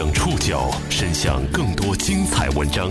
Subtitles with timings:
[0.00, 2.90] 将触角伸向更多精彩文章，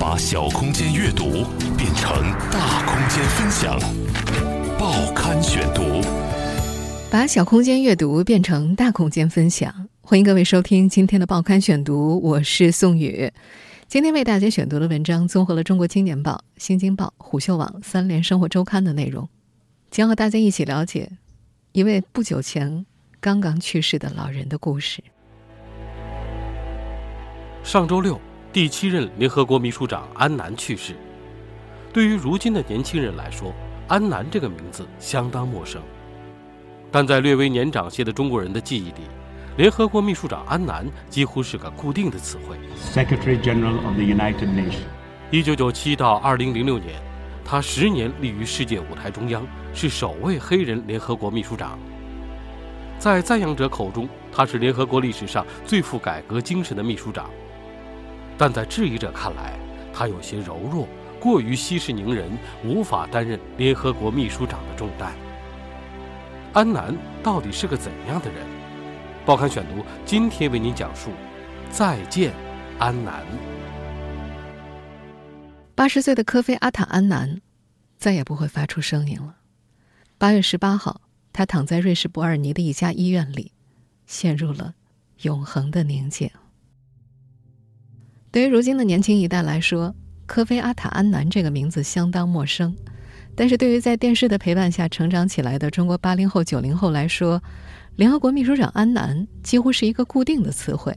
[0.00, 1.44] 把小空间阅读
[1.76, 2.10] 变成
[2.50, 3.78] 大空间分享。
[4.78, 6.00] 报刊选读，
[7.10, 9.90] 把小空间阅读变成大空间分享。
[10.00, 13.30] 欢迎各位收听今天的报刊选读，我是宋宇。
[13.86, 19.28] 今天为大家选读的文章综合了《中国青年报》《新京报》《虎嗅网》《三联生活周刊》的内容，
[19.90, 21.10] 将和大家一起了解
[21.72, 22.86] 一位不久前
[23.20, 25.04] 刚刚去世的老人的故事。
[27.68, 28.18] 上周六，
[28.50, 30.96] 第七任联合国秘书长安南去世。
[31.92, 33.52] 对于如今的年轻人来说，
[33.88, 35.82] 安南这个名字相当陌生，
[36.90, 39.02] 但在略微年长些的中国人的记忆里，
[39.58, 42.56] 联合国秘书长安南几乎是个固定的词汇。
[42.90, 44.88] Secretary General of the United Nations。
[45.30, 46.98] 一九九七到二零零六年，
[47.44, 51.78] 他十年立于世界舞台中央，是首位黑人联合国秘书长。
[52.98, 57.28] 在赞扬者口中，他是联合国历史上最富改革精神的秘书长。
[58.38, 59.58] 但在质疑者看来，
[59.92, 60.86] 他有些柔弱，
[61.18, 62.30] 过于息事宁人，
[62.64, 65.12] 无法担任联合国秘书长的重担。
[66.52, 68.46] 安南到底是个怎样的人？
[69.26, 71.10] 报刊选读今天为您讲述：
[71.68, 72.32] 再见，
[72.78, 73.26] 安南。
[75.74, 77.40] 八十岁的科菲阿塔安南，
[77.96, 79.36] 再也不会发出声音了。
[80.16, 81.00] 八月十八号，
[81.32, 83.52] 他躺在瑞士伯尔尼的一家医院里，
[84.06, 84.74] 陷入了
[85.22, 86.30] 永恒的宁静。
[88.30, 89.94] 对于如今的年轻一代来说，
[90.26, 92.76] 科菲阿塔安南这个名字相当陌生，
[93.34, 97.42] 但是对于在电视的陪伴下成长起来的中国八零后、九零后来说，
[97.96, 100.94] 联合国秘书长安南几乎是一个固定的词汇。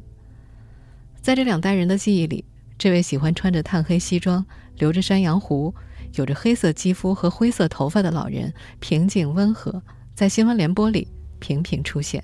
[1.21, 2.43] 在这两代人的记忆里，
[2.77, 4.45] 这位喜欢穿着炭黑西装、
[4.77, 5.73] 留着山羊胡、
[6.15, 9.81] 有着黑色肌肤和灰色头发的老人，平静温和，
[10.13, 11.07] 在新闻联播里
[11.39, 12.21] 频频出现。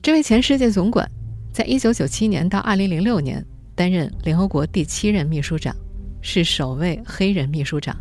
[0.00, 1.10] 这位前世界总管。
[1.52, 5.76] 在一九九七年到二零零六年担任联合国第七任秘书长，
[6.22, 7.94] 是首位黑人秘书长，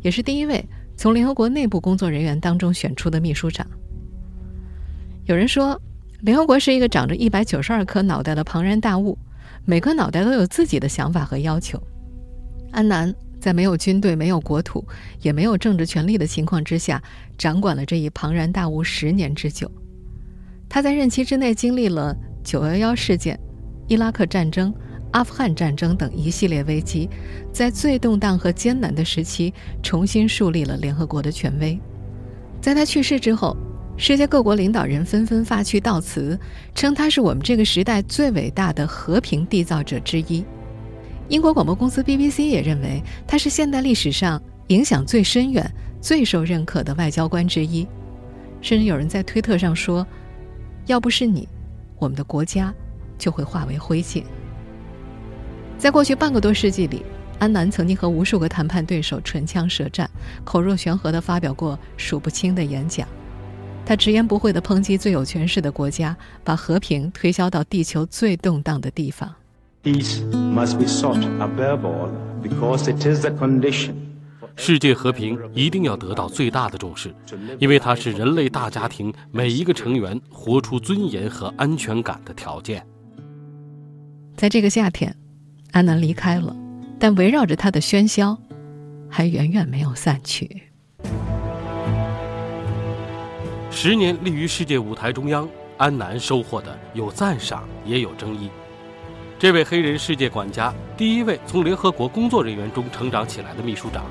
[0.00, 0.64] 也是第一位
[0.96, 3.66] 从联合国内部工作人员当中选出的秘书长。
[5.26, 5.80] 有人说，
[6.20, 9.18] 联合国是一个长着一百九十二颗脑袋的庞然大物，
[9.64, 11.82] 每颗脑袋都有自己的想法和要求。
[12.70, 14.86] 安南在没有军队、没有国土、
[15.20, 17.02] 也没有政治权力的情况之下，
[17.36, 19.68] 掌管了这一庞然大物十年之久。
[20.68, 22.16] 他在任期之内经历了。
[22.48, 23.38] 九幺幺事件、
[23.88, 24.72] 伊拉克战争、
[25.10, 27.06] 阿富汗战争等一系列危机，
[27.52, 31.78] 在最动荡和艰难的时期，重新树立了联合国的权威。
[32.58, 33.54] 在他去世之后，
[33.98, 36.40] 世界各国领导人纷纷发去悼词，
[36.74, 40.42] 称他是我们这个时代最伟大的和平缔造者之一。
[41.28, 45.70] 英国广播公司 BBC 也认为他是现代历史上影响最深远、
[46.00, 47.86] 最受认可的外交官之一。
[48.62, 50.06] 甚至有人在推特上说
[50.88, 51.46] ：“要不是你。”
[51.98, 52.72] 我们的国家
[53.16, 54.22] 就会化为灰烬。
[55.76, 57.04] 在过去半个多世纪里，
[57.38, 60.10] 安南曾经和无数个谈判对手唇枪舌战，
[60.44, 63.06] 口若悬河地发表过数不清的演讲。
[63.86, 69.34] 他直言不讳地抨击最有权势的国家，把和平推销到地球最动荡的地方。
[69.82, 72.10] Peace must be sought above all
[72.42, 73.94] because it is the condition.
[74.60, 77.14] 世界和平一定要得到最大的重视，
[77.60, 82.84] 因为它是人类大家庭每一个成员活出尊严和安全感的条件。
[84.36, 85.14] 在这个夏天，
[85.70, 86.54] 安南离开了，
[86.98, 88.36] 但围绕着他的喧嚣
[89.08, 90.64] 还远远没有散去。
[93.70, 98.50] 十年立于世界舞台中央，安南收获的有赞赏，也有争议。
[99.38, 104.04] 这位黑人世界管家，第一位从联合国工作人员中成长起来的秘书长。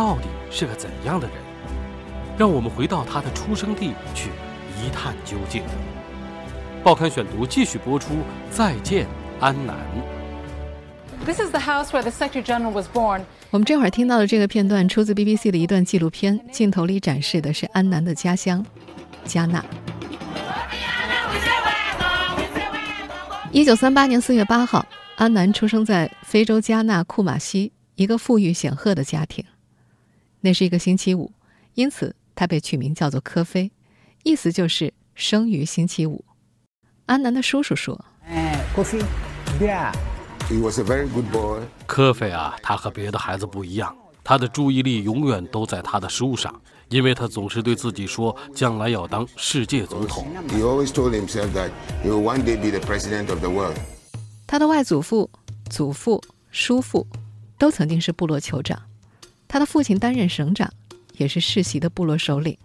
[0.00, 1.36] 到底是个怎样的人？
[2.38, 4.30] 让我们回到他的出生地去
[4.78, 5.62] 一探究竟。
[6.82, 8.14] 报刊选读继续播出。
[8.50, 9.06] 再见，
[9.40, 9.76] 安南。
[11.26, 13.24] This is the house where the Secretary General was born。
[13.50, 18.64] 我们这会儿听到的这个片段出自 BBC 的一段纪录片，镜头里展示的是安南的家乡
[19.26, 19.62] 加纳。
[23.52, 24.86] 一九三八年四月八号，
[25.16, 29.44] 安南出生在非洲加纳库马西一个富裕显赫的家庭。
[30.40, 31.32] 那是一个星期五，
[31.74, 33.70] 因此他被取名叫做科菲，
[34.22, 36.24] 意思就是生于星期五。
[37.06, 39.00] 安南的叔叔说：“哎，科菲
[39.60, 41.62] ，Yeah，he was a very good boy。
[41.86, 43.94] 科菲啊，他和别的孩子不一样，
[44.24, 50.26] 他的注意力永远都在他的书上，因为他总是对自己说，将来要当世界总统。
[50.48, 51.70] He always told himself that
[52.02, 53.76] he will one day be the president of the world。
[54.46, 55.30] 他的外祖父、
[55.68, 57.06] 祖父、叔父
[57.58, 58.80] 都曾经是部落酋长。
[59.52, 60.72] 他的父亲担任省长，
[61.16, 62.56] 也是世袭的部落首领。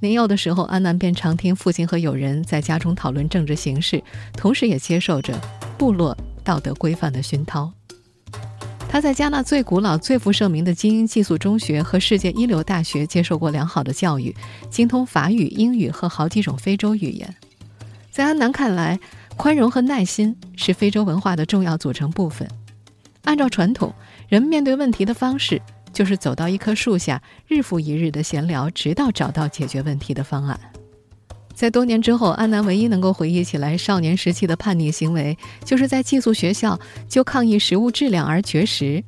[0.00, 4.02] 年幼的时候，安南便常听父亲和友人在家中讨论政治形势，
[4.32, 5.38] 同时也接受着
[5.76, 7.70] 部落道德规范的熏陶。
[8.88, 14.34] 他在加纳最古老、最负盛名的精英寄宿中学和世界一流大学接受过良好的教育，
[14.70, 17.36] 精通法语、英语和好几种非洲语言。
[18.10, 18.98] 在安南看来，
[19.36, 22.48] 宽容和耐心是非洲文化的重要组成部分。
[23.24, 23.92] 按照传统，
[24.28, 25.60] 人们面对问题的方式
[25.96, 30.60] 就是走到一棵树下，日复一日的闲聊，直到找到解决问题的方案。
[31.54, 36.78] 在多年之后，安南唯一能够回忆起来少年时期的叛逆行为，就是在寄宿学校
[37.08, 39.02] 就抗议食物质量而绝食。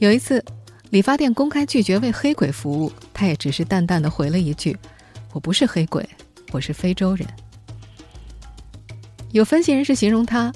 [0.00, 0.44] 有一次，
[0.90, 4.76] 理发店公开拒绝为黑鬼服务，他也只是淡淡的回了一句
[5.32, 6.06] ：“我不是黑鬼，
[6.50, 7.26] 我是非洲人。”
[9.32, 10.52] 有分析人士形容他，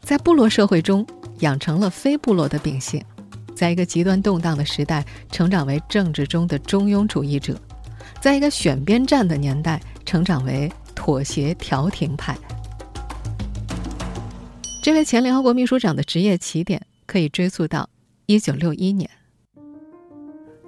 [0.00, 1.06] 在部落社会中
[1.38, 3.00] 养成了非部落的秉性，
[3.56, 7.58] 在一个极端动荡的时代成长为政治中的中庸主义者，
[8.20, 9.80] 在一个选边站的年代。
[10.06, 12.38] 成长为妥协调停派。
[14.80, 17.90] 这位前联合国秘书长的职业起点可以追溯到
[18.28, 19.10] 1961年。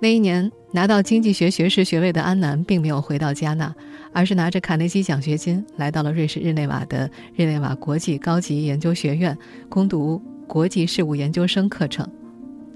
[0.03, 3.73] 那一年拿到经济学学士学位的安南并没有回到加纳，
[4.13, 9.39] 而是拿着卡内基奖学金来到了瑞士日内瓦的日内瓦国际高级研究学院
[9.69, 12.05] 攻读国际事务研究生课程。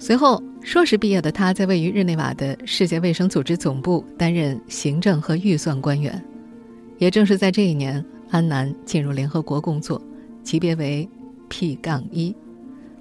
[0.04, 6.20] 随后，硕士毕业的他在位于日内瓦的世界卫生组织总部担任行政和预算官员。
[6.98, 10.02] 也正是在这一年，安南进入联合国工作，
[10.42, 11.08] 级别为
[11.48, 12.34] P- 杠一，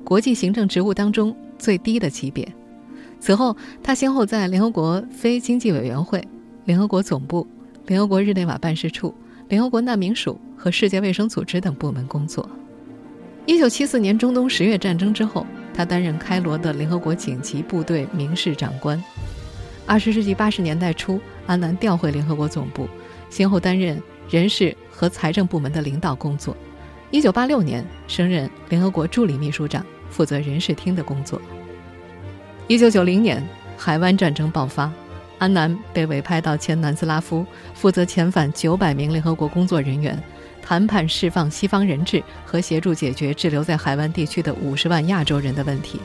[0.03, 2.47] 国际行政职务当中最低的级别。
[3.19, 6.23] 此后，他先后在联合国非经济委员会、
[6.65, 7.47] 联合国总部、
[7.87, 9.11] 联合国日内瓦办事处、
[9.49, 12.47] 联合国难民署和世界卫生组织等部门工作。
[13.47, 15.43] 一九七四年中东十月战争之后，
[15.73, 19.01] 他担任开罗的联合国紧急部队民事长官。
[19.85, 22.87] 二十世纪八十年代初，安南调回联合国总部。
[23.29, 26.55] 先后担任人事和财政部门的领导工作。
[27.09, 31.41] 一九八六年升任联合国助理秘书长，负责人事厅的工作。
[32.67, 33.41] 一九九零年
[33.77, 34.91] 海湾战争爆发，
[35.39, 40.21] 安南被委派到前南斯拉夫，负责遣返九百名联合国工作人员，
[40.61, 45.99] 谈判释放西方人质和协助解决滞留在海湾地区的五十万亚洲人的问题。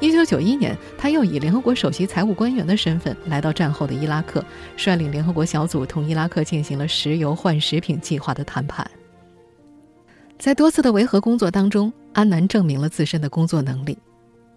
[0.00, 4.44] 一九九一年，他又以联合国首席财务官员的身份来到战后的伊拉克，
[4.76, 8.88] 率领联合国小组同伊拉克进行了石油换食品计划的谈判。
[10.38, 13.98] 在多次的维和工作当中，安南证明了自身的工作能力，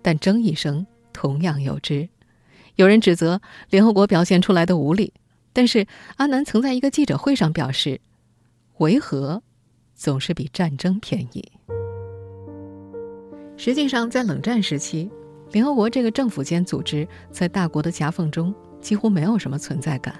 [0.03, 2.07] 但争议声同样有之。
[2.75, 3.41] 有人指责
[3.71, 5.11] 联合国表现出来的无力，
[5.53, 5.87] 但是
[6.17, 7.99] 安南曾在一个记者会上表示
[8.81, 9.41] ：“维和
[9.93, 11.51] 总是比战争便宜。”
[13.55, 15.09] 实际上，在冷战时期。
[15.51, 20.15] 联合国这个政府间组织在大国的夹缝中几乎没有什么存在感。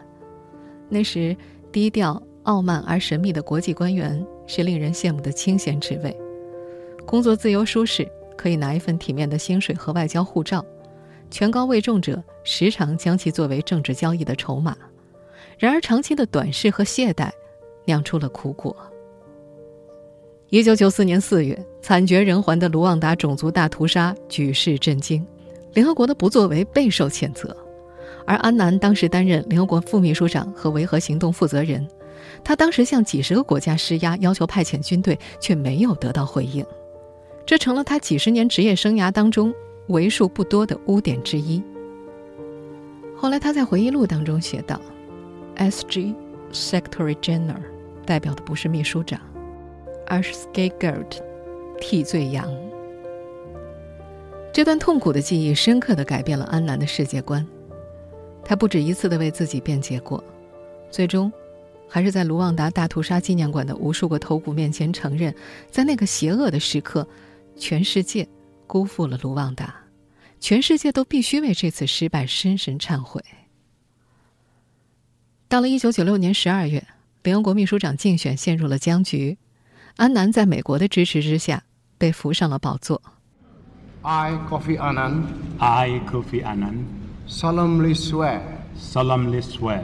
[0.89, 1.33] 那时，
[1.71, 6.13] 低调、傲慢而神秘的国际官员是令人羡慕的清闲职位，
[7.05, 8.05] 工作自由舒适，
[8.37, 10.65] 可以拿一份体面的薪水和外交护照。
[11.29, 14.75] 权高位重者时常将其作为政治交易的筹码。
[15.57, 17.31] 然而，长期的短视和懈怠
[17.85, 18.75] 酿出了苦果。
[20.49, 25.25] 一九九四年四月，惨绝人寰的卢旺达种族大屠杀举世震惊，
[25.73, 27.55] 联合国的不作为备受谴责。
[28.25, 31.87] 而安南当时担任联合国副秘书长和维和行动负责人，
[32.43, 36.65] 他当时向几十个国家施压，要求派遣军队，却没有得到回应，
[37.45, 39.53] 这成了他几十年职业生涯当中
[39.87, 41.63] 为数不多的污点之一。
[43.15, 44.79] 后来他在回忆录当中写道
[45.55, 46.13] ：“S.G.
[46.51, 47.61] Secretary General
[48.11, 49.21] 代表的不是秘书长。”
[50.11, 51.21] 而是 scapegoat，
[51.79, 52.53] 替罪羊。
[54.51, 57.47] 这段痛苦的记忆深刻的改变了安南的世界观。
[58.43, 60.21] 他不止一次的为自己辩解过，
[60.89, 61.31] 最终，
[61.87, 65.33] 还是在卢旺达大屠杀纪念馆的无数个头骨面前承认，
[65.69, 67.07] 在那个邪恶的时刻，
[67.55, 68.27] 全世界
[68.67, 69.73] 辜负了卢旺达，
[70.41, 73.23] 全世界都必须为这次失败深深忏悔。
[75.47, 76.85] 到了一九九六年十二月，
[77.23, 79.37] 联合国秘书长竞选陷入了僵局。
[79.97, 81.63] 安南在美国的支持之下
[81.97, 83.01] 被扶上了宝座。
[84.01, 85.23] I, Kofi Annan,
[85.59, 86.85] I, Kofi Annan,
[87.27, 88.41] solemnly swear,
[88.79, 89.81] solemnly swear.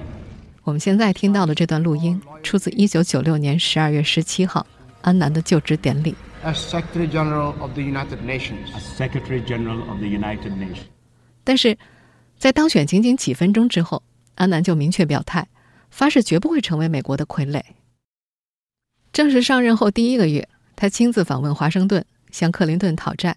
[0.64, 4.66] 我们现在听到的这段录音出自1996年12月17号
[5.02, 6.16] 安南的就职典礼。
[6.44, 10.86] As Secretary General of the United Nations, as Secretary General of the United Nations.
[11.44, 11.78] 但是，
[12.40, 14.02] 在当选仅仅几分钟之后，
[14.36, 15.48] 安南就明确表态，
[15.98, 17.60] 发誓绝不会成为美国的傀儡。
[19.12, 23.36] 正式上任后第一个月，他亲自访问华盛顿，向克林顿讨债，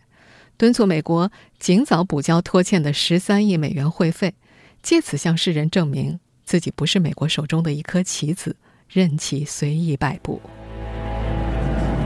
[0.59, 4.35] 敦促美国尽早补交拖欠的十三亿美元会费，
[4.83, 8.55] 借此向世人证明自己不是美国手中的一颗棋子，
[8.90, 10.38] 任其随意摆布。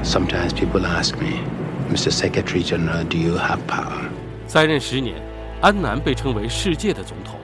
[0.05, 1.43] Sometimes people ask me,
[1.93, 2.13] Mr.
[2.13, 4.09] Secretary General, do you have power?
[4.47, 5.17] 在任十年，
[5.61, 7.41] 安南被称为世界的总统，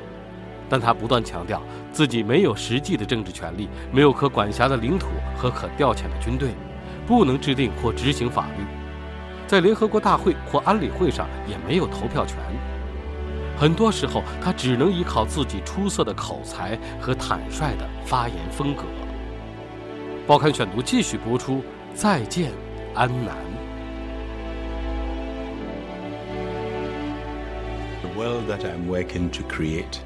[0.68, 1.60] 但他不断强调
[1.92, 6.50] 自己没有实际的政治权利，没有可管辖的领土和可调遣的军队，
[7.06, 8.64] 不能制定或执行法律，
[9.46, 12.36] 在联合国大会或安理会上也没有投票权。
[13.56, 18.84] 很多时候，他只能依靠自己出色的口才和坦率的发言风格。
[20.26, 21.62] 报刊选读继续播出。
[21.92, 22.52] 再见，
[22.94, 23.36] 安南。
[28.00, 29.98] The world that I'm working to create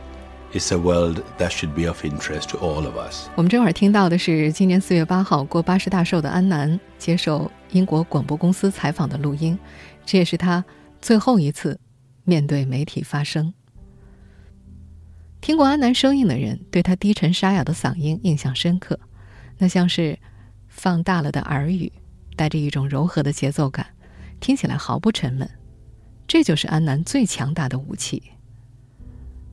[0.58, 3.28] is a world that should be of interest to all of us.
[3.36, 9.58] 我们这会儿听到的是今年四月八号过八十大寿的安南接受英国广播公司采访的录音，
[10.06, 10.64] 这也是他
[11.00, 11.78] 最后一次
[12.24, 13.52] 面对媒体发声。
[15.40, 18.98] 听过安南声音的人对他低沉沙哑的嗓音印象深刻，
[19.58, 20.18] 那像是。
[20.76, 21.92] 放大了的耳语，
[22.34, 23.86] 带着一种柔和的节奏感，
[24.40, 25.48] 听起来毫不沉闷。
[26.26, 28.20] 这就是安南最强大的武器。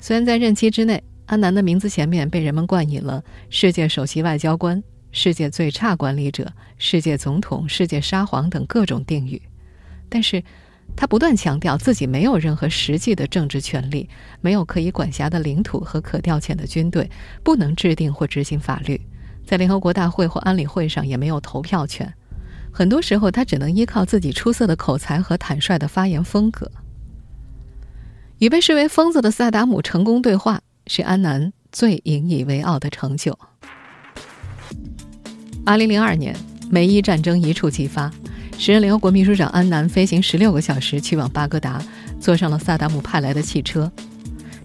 [0.03, 9.39] 虽然在任期之内，安南的名字前面被人们冠以了“世界首席外交官”“世界最差管理者”“世界总统”“世界沙皇”等各种定语，
[10.09, 10.43] 但是
[10.95, 14.09] 他不断强调自己没有任何实际的政治权利，
[14.41, 17.07] 没有可以管辖的领土和可调遣的军队，
[17.43, 18.99] 不能制定或执行法律。
[19.45, 22.11] 在联合国大会或安理会上也没有投票权，
[22.73, 26.71] 很多时候他只能依靠自己出色的口才和坦率的发言风格。
[28.41, 33.37] 与被视为疯子的萨达姆成功对话，是安南最引以为傲的成就。
[35.63, 36.35] 二零零二年，
[36.67, 38.11] 美伊战争一触即发，
[38.57, 41.79] 时任联合国秘书长安南飞行十六个小时去往巴格达，
[42.19, 43.91] 坐上了萨达姆派来的汽车。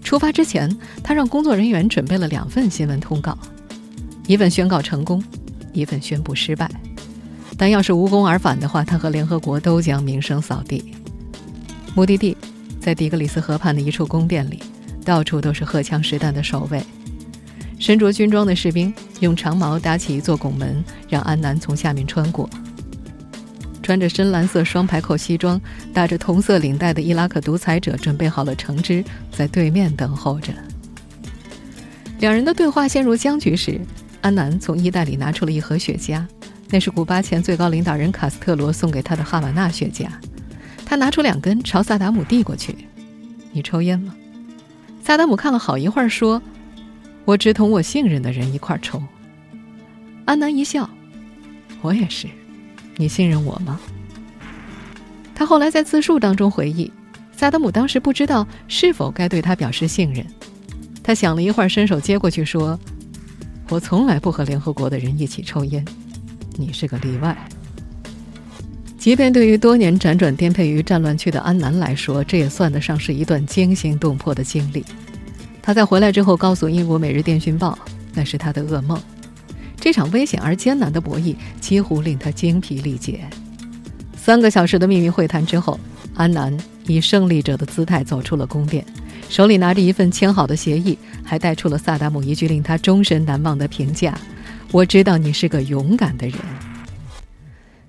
[0.01, 3.37] 出发之前，他让工作人员准备了两份新闻通告。
[4.25, 5.23] 一份宣告成功，
[5.71, 6.67] 一份宣布失败。
[7.55, 10.95] 但要是无功而返的话，他和联合国都将名声扫地。
[11.95, 12.36] 目的地
[12.87, 14.63] 在底格里斯河畔的一处宫殿里，
[15.03, 16.81] 到处都是荷枪实弹的守卫。
[17.77, 22.49] 身着军装的士兵用长矛搭起一座拱门，让安南从下面穿过。
[23.83, 25.59] 穿着深蓝色双排扣西装、
[25.93, 29.03] 打着同色领带的伊拉克独裁者准备好了橙汁，
[29.33, 30.53] 在对面等候着。
[32.19, 33.81] 两人的对话陷入僵局时。
[34.21, 36.25] 安南从衣袋里拿出了一盒雪茄，
[36.69, 40.07] 那是古巴前最高领导人卡斯特罗送给他的哈瓦那雪茄。
[40.89, 42.73] 他拿出两根，朝萨达姆递过去
[43.51, 44.15] ：“你抽烟吗？”
[45.03, 46.41] 萨达姆看了好一会儿，说
[47.25, 49.03] ：“我只同我信任的人一块抽。”
[50.23, 50.89] 安南一笑
[51.83, 52.25] ：“我也是。
[52.95, 53.77] 你信任我吗？”
[55.35, 56.89] 他后来在自述当中回忆，
[57.33, 60.25] 萨达姆当时不知道是否该对他表示信任。
[61.03, 62.79] 他想了一会儿，伸手接过去说。
[63.69, 65.83] 我从来不和联合国的人一起抽烟，
[66.55, 67.37] 你是个例外。
[68.97, 74.83] 即便对于多年辗转颠沛于战乱区的安南来说，这也算得上是一段惊心动魄的经历。
[75.61, 77.77] 他在回来之后告诉英国《每日电讯报》，
[78.13, 78.99] 那是他的噩梦。
[79.79, 83.21] 这场危险而艰难的博弈几乎令他精疲力竭。
[84.15, 85.79] 三个小时的秘密会谈之后，
[86.15, 88.83] 安南以胜利者的姿态走出了宫殿。
[89.29, 94.17] 手里拿着一份签好的协议，还带出了萨达姆一句令他终身难忘的评价
[94.71, 96.37] ：“我知道你是个勇敢的人。”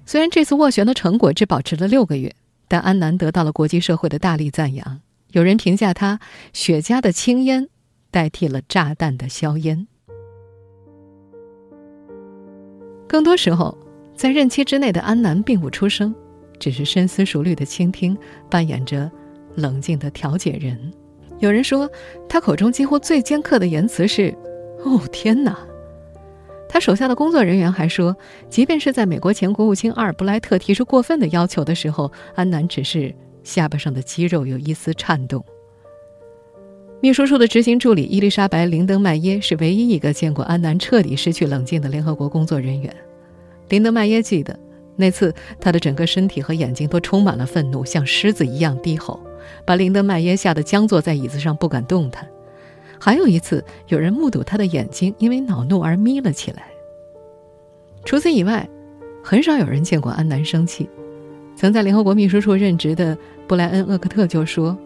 [0.09, 2.35] 虽然这次斡旋的成果只保持了六个月，
[2.67, 5.03] 但安南得到了国际社会的大力赞扬。
[5.33, 6.19] 有人评价他
[6.55, 7.69] ：“雪茄的青烟
[8.11, 9.87] 代替了炸弹的硝烟。”
[13.07, 13.77] 更多时候，
[14.17, 16.15] 在任期之内的安南并不出声，
[16.59, 18.17] 只是深思熟虑的倾听，
[18.49, 19.13] 扮演着
[19.57, 20.91] 冷静的调解人。
[21.39, 21.87] 有人说，
[22.27, 24.35] 他口中几乎最尖刻的言辞是
[24.87, 25.59] ：“哦，天哪！”
[26.69, 28.17] 他手下的工作人员还说，
[28.51, 35.45] 即便是在美国前国务卿阿尔布莱特提出过分的要求的时候，安南只是下巴上的肌肉有一丝颤动。
[37.01, 42.95] 秘书处的执行助理伊丽莎白·林登麦耶是唯一一个见过安南彻底失去冷静的联合国工作人员。
[43.69, 44.59] 林登麦耶记得，
[44.97, 49.21] 那次他的整个身体和眼睛都充满了愤怒，像狮子一样低吼。
[49.65, 52.29] 把林德麦耶吓得僵坐在椅子上不敢动弹。
[53.01, 56.65] 还有一次，有人目睹他的眼睛因为恼怒而眯了起来。
[58.05, 58.69] 除此以外，
[59.23, 60.89] 很少有人见过安南生气。
[61.55, 64.79] 曾在联合国秘书处任职的布莱恩·厄克特就说：“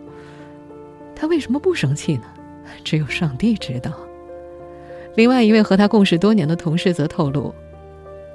[1.14, 2.24] 他为什么不生气呢？
[2.82, 3.92] 只有上帝知道。”
[5.14, 7.54] 另外一位和他共事多年的同事则透露：“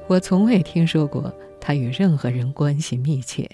[0.05, 3.49] 我从未听说过他与任何人关系密切。”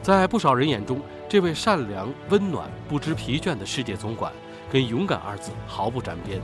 [0.00, 4.32] 在不少人眼中，这位善良、温暖、不知疲倦的世界总管，
[4.70, 6.40] 跟勇敢二字毫不沾边。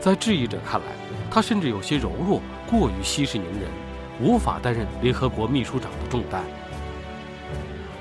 [0.00, 0.86] 在质疑者看来，
[1.30, 3.70] 他甚至有些柔弱，过于息事宁人，
[4.20, 6.42] 无法担任联合国秘书长的重担。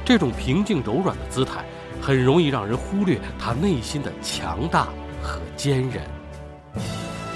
[0.03, 1.63] 这种平静柔软的姿态，
[2.01, 4.87] 很容易让人忽略他内心的强大
[5.21, 6.01] 和坚韧。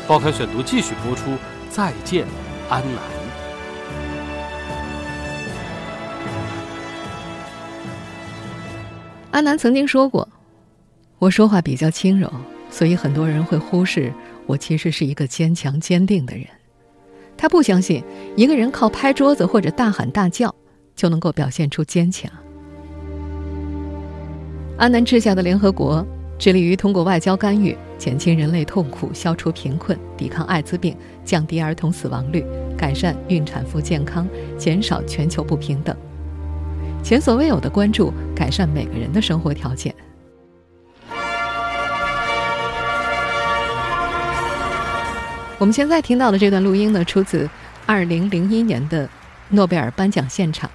[0.07, 1.37] 报刊选读继续播出。
[1.69, 2.27] 再见，
[2.69, 3.12] 安南。
[9.43, 10.25] 安南曾经说过
[11.19, 12.31] ：“我说话比较轻柔，
[12.69, 14.09] 所以很多人会忽视
[14.45, 16.45] 我其实是一个坚强坚定的人。”
[17.35, 18.01] 他不相信
[18.37, 20.55] 一个人靠拍桌子或者大喊大叫
[20.95, 22.31] 就能够表现出坚强。
[24.77, 26.07] 安南治下的联合国
[26.39, 27.77] 致力于通过外交干预。
[27.97, 30.95] 减轻人类痛苦，消除贫困，抵抗艾滋病，
[31.25, 32.45] 降低儿童死亡率，
[32.77, 34.25] 改善孕产妇健康，
[34.57, 35.95] 减少全球不平等，
[37.03, 39.93] 前所未有的关注改善每个人的生活条件。
[45.59, 47.49] 我们现在听到的这段录音呢，出自
[47.87, 49.09] 2001年的
[49.49, 50.71] 诺贝尔颁奖现场，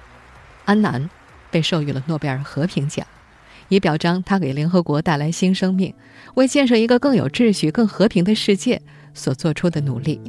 [0.65, 1.09] 安南
[1.49, 3.05] 被授予了诺贝尔和平奖。
[3.67, 5.93] 以表彰他给联合国带来新生命，
[6.35, 8.81] 为建设一个更有秩序、更和平的世界
[9.13, 10.19] 所做出的努力。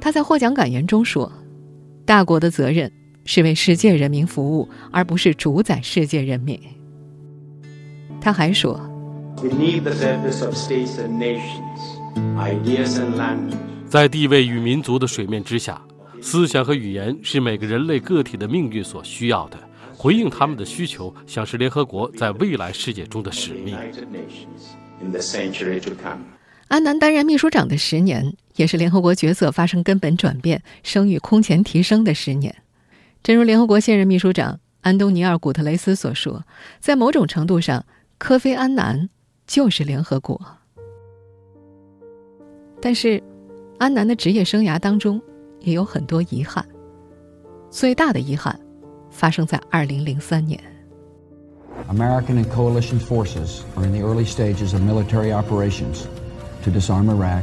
[0.00, 1.32] 他在获奖感言中说
[2.04, 2.90] ：“大国的责任
[3.26, 6.58] 是为世界人民服务，而不是主宰世界人民。”
[8.18, 8.80] 他还说
[13.86, 15.80] ：“在地位与民族的水面之下，
[16.22, 19.58] 思想和语言是每个人类个体的命运所需要的。”
[19.98, 23.74] 回应他们的需求，像是联合国在未来世界中的使命。
[26.68, 32.54] 安南担任秘书长的十年，也是联合国角色发生根本转变、声誉空前提升的十年。
[33.26, 36.44] 正如联合国现任秘书长安东尼尔·古特雷斯所说，
[36.78, 37.84] 在某种程度上，
[38.18, 39.08] 科菲·安南
[39.48, 40.40] 就是联合国。
[42.80, 43.20] 但是，
[43.78, 45.20] 安南的职业生涯当中
[45.58, 46.64] 也有很多遗憾，
[47.68, 48.56] 最大的遗憾。
[49.10, 50.60] 发生在二零零三年。
[51.88, 56.04] American and coalition forces are in the early stages of military operations
[56.62, 57.42] to disarm Iraq.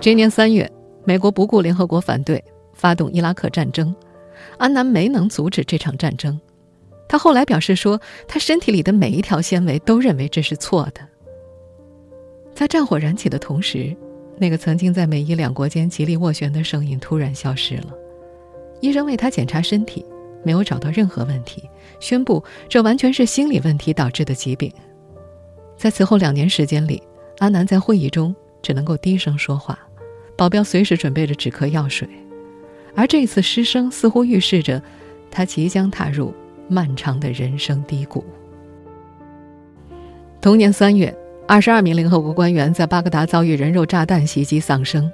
[0.00, 0.70] 这年三月，
[1.04, 3.92] 美国不顾联合国反对，发动伊拉克战争。
[4.58, 6.40] 安南没能阻止这场战争。
[7.08, 11.00] 他后来表示说，他身体里的每一条纤维都认为这是错的。
[12.54, 13.94] 在战火燃起的同时，
[14.38, 17.94] 那个曾经在美伊两国间极力斡旋的声音突然消失了。
[18.80, 20.04] 医生为他检查身体。
[20.46, 21.66] 没有找到任何问题，
[22.00, 24.70] 宣布这完全是心理问题导致的疾病。
[25.74, 27.02] 在此后两年时间里，
[27.38, 29.78] 阿南在会议中只能够低声说话，
[30.36, 32.06] 保镖随时准备着止咳药水，
[32.94, 34.80] 而这次失声似乎预示着
[35.30, 36.32] 他即将踏入
[36.68, 38.24] 漫长的人生低谷。
[40.40, 41.14] 同年三月，
[41.46, 45.10] 二十二名联合国官员在巴格达遭遇人肉炸弹袭击丧生。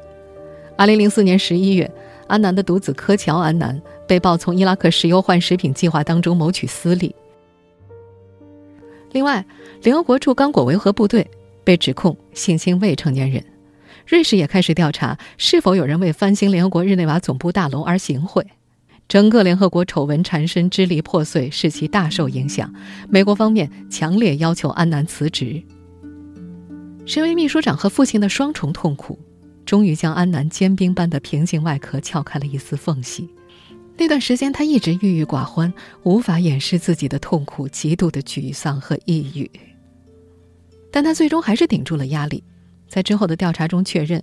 [0.77, 1.91] 二零零四年十一月。
[2.31, 7.13] 安南的独子科乔·安南被曝从伊拉克石油换食品计划当中谋取私利。
[9.11, 9.45] 另外，
[9.83, 11.29] 联合国驻刚果维和部队
[11.65, 13.45] 被指控性侵未成年人。
[14.11, 18.45] 瑞士也开始调查是否有人为翻新联合国日内瓦总部大楼而行贿。
[19.07, 22.75] 整个联合国丑闻缠身，支离破碎，使其大受影响。
[23.09, 25.63] 美国方面强烈要求安南辞职。
[27.07, 29.17] 身为秘书长和父亲的双重痛苦。
[29.65, 33.29] 终于将安南坚冰般的平静外壳撬开了一丝缝隙。
[33.97, 39.49] 那段时间，他一直郁郁寡欢，无法掩饰自己的痛苦、极度的沮丧和抑郁。
[40.91, 42.43] 但他最终还是顶住了压力，
[42.91, 44.21] 在之后的调查中确认，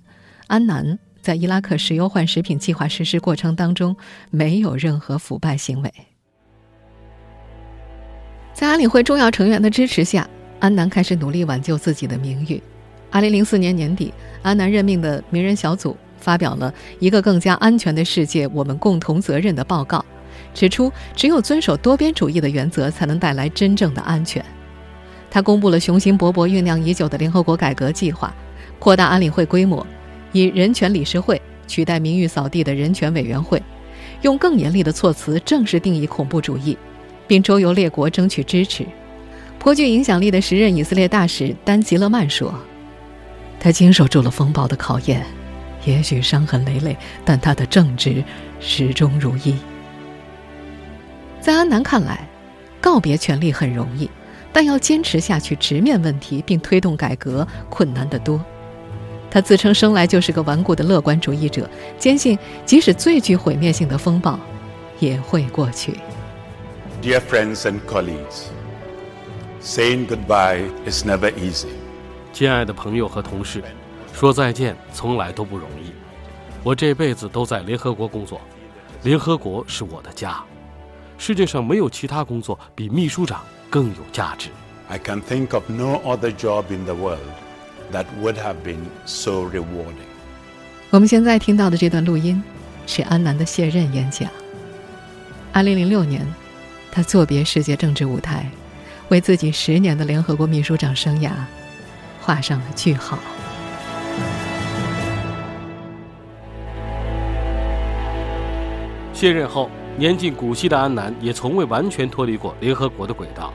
[0.48, 3.96] 安南在伊拉克石油换食品计划实施过程当中
[4.30, 5.94] 没有任何腐败行为。
[8.54, 12.62] 在安理会重要成员的支持下，安南开始努力挽救自己的名誉。
[13.10, 20.04] 二零零四年年底，安南任命的名人小组发表了一个更加安全的世界，我们共同责任的报告，
[20.54, 24.44] 指出只有遵守多边主义的原则，才能带来真正的安全。
[25.30, 28.34] 他公布了雄心勃勃、酝酿已久的联合国改革计划，
[28.80, 29.86] 扩大安理会规模，
[30.32, 33.62] 以人权理事会取代名誉扫地的人权委员会，
[34.22, 36.78] 用更严厉的措辞正式定义恐怖主义，
[37.28, 38.86] 并周游列国争取支持。
[39.60, 42.54] 颇具影响力的时任以色列大使丹吉勒曼说。
[43.60, 45.26] 他经受住了风暴的考验，
[45.84, 48.24] 也许伤痕累累，但他的正直
[48.60, 49.56] 始终如一。
[51.42, 52.28] 在安南看来，
[52.80, 54.10] 告别权力很容易，
[54.54, 58.40] 但要坚持下去，直面问题并推动改革，困难得多。
[59.30, 64.40] 他自称生来就是个顽固的乐观主义者，坚信即使最具毁灭性的风暴
[65.00, 65.98] 也会过去。
[67.02, 68.48] Dear friends and colleagues,
[69.62, 71.68] Saying goodbye is never easy.
[72.32, 73.62] 亲爱的朋友和同事，
[74.14, 75.92] 说再见从来都不容易。
[76.64, 78.40] 我这辈子都在联合国工作，
[79.04, 80.42] 联合国是我的家。
[81.18, 84.50] 世界上没有其他工作比秘书长更有价值。
[84.88, 87.20] I can think of no other job in the world
[87.92, 90.08] that would have been so rewarding.
[90.90, 92.42] 我们现在听到的这段录音，
[92.86, 94.30] 是安南的卸任演讲。
[95.52, 96.26] 二零零六年，
[96.92, 98.50] 他作别世界政治舞台，
[99.10, 101.32] 为自己十年的联合国秘书长生涯
[102.22, 103.18] 画上了句号。
[109.14, 113.52] 卸任后，年近古稀的安南也从未完全脱离过联合国的轨道，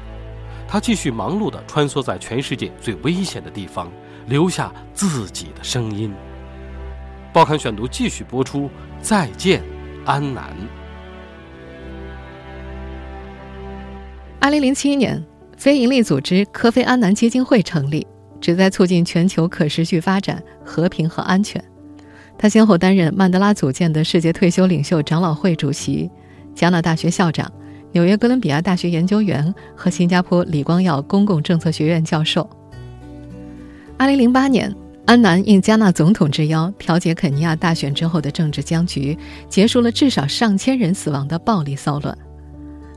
[0.66, 3.88] 他继续忙碌地穿梭在全世界最危险的地方，
[4.26, 6.12] 留下自己的声音。
[7.32, 8.68] 报刊选读继续播出。
[9.00, 9.60] 再见，
[10.04, 10.54] 安南。
[14.38, 15.20] 二零零七年，
[15.56, 18.06] 非营利组织科菲安南基金会成立，
[18.40, 21.62] 旨在促进全球可持续发展、和平和安全。
[22.38, 26.10] 他先后担任曼德拉组建的世界退休领袖长老会主席、
[26.54, 27.50] 加纳大学校长、
[27.90, 32.48] 纽约哥伦比亚大学研究员和新加坡李光耀公共政策学院教授。
[34.02, 34.74] 二零零八年。
[35.06, 39.16] 安南应加纳总统之邀，调解肯尼亚大选之后的政治僵局，
[39.48, 42.18] 结束了至少上千人死亡的暴力骚乱。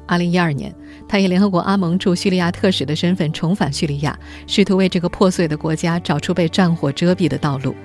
[0.08, 0.74] 二零一二年，
[1.08, 7.76] 他以联合国阿盟驻叙利亚特使的身份重返叙利亚，试图为这个破碎的国家找出被战火遮蔽的道路。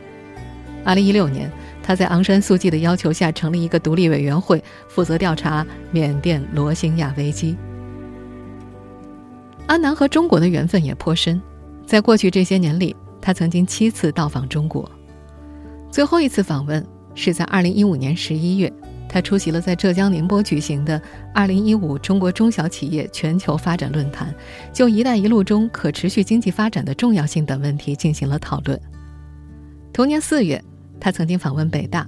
[0.83, 1.53] 二零一六年，
[1.83, 7.55] 他在昂山素季的要求下成立一个独立委员会，负责调查缅甸罗兴亚危机。
[9.67, 11.39] 安南和中国的缘分也颇深，
[11.85, 12.97] 在过去这些年里。
[13.21, 14.91] 他曾经七次到访中国，
[15.91, 18.73] 最后一次访问是在2015年11月，
[19.09, 21.01] 他出席了在浙江宁波举行的
[21.35, 24.35] 2015中国中小企业全球发展论坛，
[24.73, 28.81] 就“一带一路”中可持续经济发展的重要性等问题进行了讨论。
[29.93, 30.63] 同年四月，
[31.01, 32.07] 他曾经访问北大，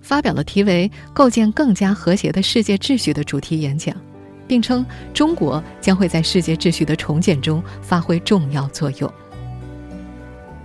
[0.00, 3.96] 发表了题为“构建更加和谐的世界秩序”的主题演讲，
[4.46, 9.10] 并称中国将会在世界秩序的重建中发挥重要作用。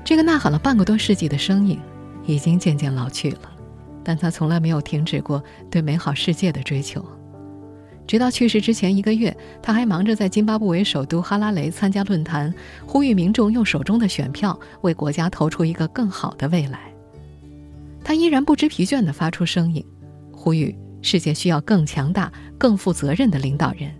[0.08, 1.78] 这个呐喊了半个多世纪的声音，
[2.26, 3.52] 已经渐渐老去了，
[4.06, 7.06] 但他从来没有停止过对美好世界的追求。
[8.08, 12.54] 直到去世之前一个月，他还忙着在津巴布韦首都哈拉雷参加论坛，
[12.86, 16.80] 呼吁民众用手中的选票为国家投出一个更好的未来。
[18.02, 19.86] 他依然不知疲倦地发出声音，
[20.32, 23.92] 呼吁世界需要更强大、更负责任的领导人。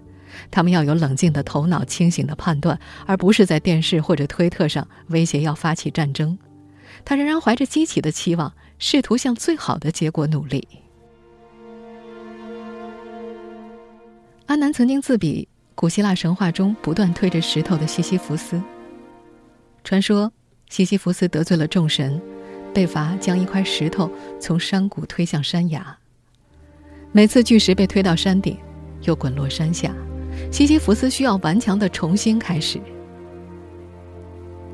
[0.50, 6.38] 他们要有冷静的头脑、清醒的判断，而不是在电视或者推特上威胁要发起战争。
[7.06, 10.68] 他仍然怀着激起的期望，试图向最好的结果努力。
[14.46, 18.62] 安南曾经自比古希腊神话中不断推着石头的西西弗斯。
[19.84, 20.32] 传说
[20.70, 22.22] 西西弗斯得罪了众神，
[22.74, 25.98] 被罚将一块石头从山谷推向山崖。
[27.12, 28.58] 每次巨石被推到山顶，
[29.04, 29.94] 又滚落山下。
[30.52, 32.80] 西西弗斯需要顽强的重新开始。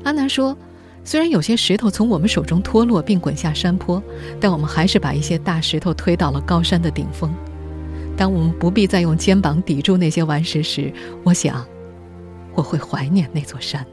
[0.02, 0.56] 安南说
[1.02, 4.02] ：“虽然有些石头从我们手中脱落并滚下山坡，
[4.40, 7.34] 但我们还是把一些大石头推到了高山的顶峰。
[8.16, 10.92] 当我们不必再用肩膀抵住那些顽石时，
[11.24, 11.66] 我想，
[12.54, 13.84] 我会怀念那座山。”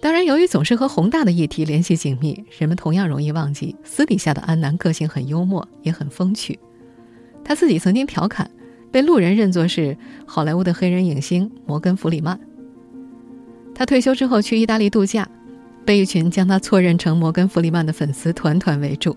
[0.00, 6.58] 当然，由于总是和宏大的议题联系紧密，人们同样容易忘记私底下的安南个性很幽默，也很风趣。
[7.44, 8.50] 他自己曾经调侃，
[8.90, 12.38] 被路人认作是好莱坞的黑人影星摩根·弗里曼。
[13.74, 15.28] 他退休之后去意大利度假，
[15.84, 19.16] 被一群将他错认成摩根·弗里曼的粉丝团团围住。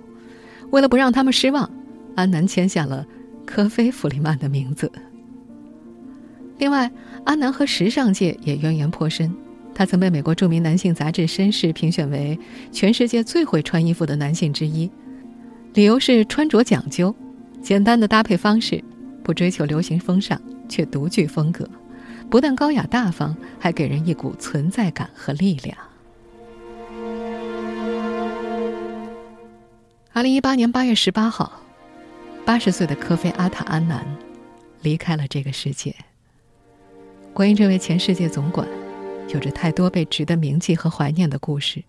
[0.72, 1.70] 为了不让他们失望，
[2.16, 3.06] 安南签下了
[3.46, 4.92] 科菲·弗里曼的名字。
[6.58, 6.90] 另外，
[7.26, 9.32] 安南和时尚界也渊源颇深。
[9.76, 12.38] 他曾被美国著名男性杂志《绅士》评选为
[12.72, 14.90] 全世界最会穿衣服的男性之一，
[15.74, 17.14] 理由是穿着讲究。
[17.64, 18.84] 简单的搭配方式，
[19.24, 21.68] 不追求流行风尚，却独具风格，
[22.30, 25.78] 不但高雅大方，还给人一股存在感和力量。
[30.12, 31.54] 二零一八年八月十八号，
[32.46, 34.06] 八十岁的科菲阿塔安南
[34.82, 35.96] 离开了这个世界。
[37.34, 38.68] 关于这位前世界总管，
[39.34, 41.82] 有着太多被值得铭记和怀念的故事。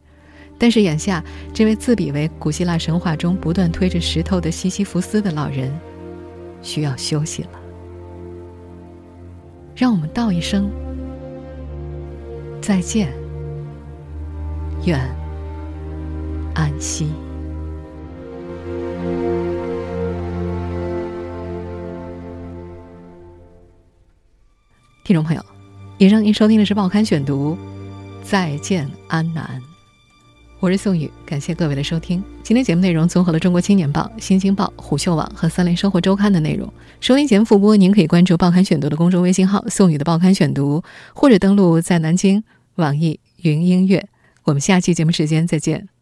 [0.59, 5.71] 但是眼下，这位自比为古希腊神话中不断推着石头的西西弗斯的老人，
[6.63, 7.51] 需要休息了。
[9.77, 10.71] 让我们道一声
[12.63, 13.13] 再见，
[14.87, 14.99] 愿
[16.55, 17.09] 安息。
[25.03, 25.45] 听众朋友，
[25.99, 27.59] 以上您收听的是《报刊选读》，
[28.23, 29.61] 再见安南，
[30.65, 32.25] 我是宋宇，感谢各位的收听。
[32.43, 36.73] 今天节目内容综合了《中国青年报》《新京报》《虎嗅网》和三联生活周刊的内容。
[37.03, 42.43] 收听节目复播，您可以关注《报刊选读》的公众微信号“宋宇的报刊选读”，或者登录在南京
[42.77, 44.09] 网易云音乐。
[44.45, 45.87] 我们下期节目时间再见。